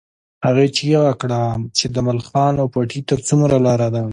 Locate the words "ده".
3.95-4.03